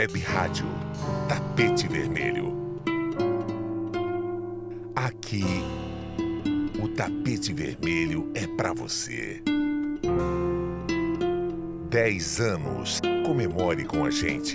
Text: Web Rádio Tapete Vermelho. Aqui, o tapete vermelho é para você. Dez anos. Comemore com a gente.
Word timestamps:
Web 0.00 0.18
Rádio 0.20 0.66
Tapete 1.28 1.86
Vermelho. 1.86 2.56
Aqui, 4.96 5.44
o 6.82 6.88
tapete 6.88 7.52
vermelho 7.52 8.32
é 8.34 8.46
para 8.46 8.72
você. 8.72 9.42
Dez 11.90 12.40
anos. 12.40 13.02
Comemore 13.26 13.84
com 13.84 14.06
a 14.06 14.10
gente. 14.10 14.54